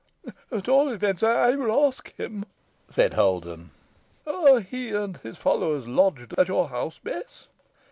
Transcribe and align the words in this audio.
"At 0.51 0.67
all 0.67 0.89
events, 0.89 1.21
I 1.21 1.51
will 1.53 1.85
ask 1.85 2.15
him," 2.15 2.45
said 2.89 3.13
Holden. 3.13 3.69
"Are 4.25 4.59
he 4.59 4.89
and 4.93 5.17
his 5.17 5.37
followers 5.37 5.87
lodged 5.87 6.33
at 6.39 6.47
your 6.47 6.69
house, 6.69 6.97
Bess?" 7.03 7.47